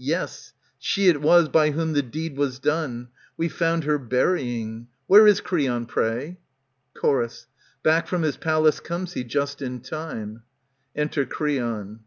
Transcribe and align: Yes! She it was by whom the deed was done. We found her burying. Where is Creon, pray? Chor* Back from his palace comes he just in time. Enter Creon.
Yes! 0.00 0.54
She 0.80 1.06
it 1.08 1.22
was 1.22 1.48
by 1.48 1.70
whom 1.70 1.92
the 1.92 2.02
deed 2.02 2.36
was 2.36 2.58
done. 2.58 3.10
We 3.36 3.48
found 3.48 3.84
her 3.84 3.96
burying. 3.96 4.88
Where 5.06 5.24
is 5.24 5.40
Creon, 5.40 5.86
pray? 5.86 6.38
Chor* 6.94 7.28
Back 7.84 8.08
from 8.08 8.22
his 8.22 8.36
palace 8.36 8.80
comes 8.80 9.12
he 9.12 9.22
just 9.22 9.62
in 9.62 9.78
time. 9.78 10.42
Enter 10.96 11.24
Creon. 11.24 12.00